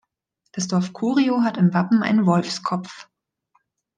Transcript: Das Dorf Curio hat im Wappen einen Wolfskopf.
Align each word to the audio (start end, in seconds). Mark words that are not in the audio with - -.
Das 0.53 0.67
Dorf 0.67 0.93
Curio 0.93 1.43
hat 1.43 1.57
im 1.57 1.75
Wappen 1.75 2.01
einen 2.01 2.25
Wolfskopf. 2.25 3.07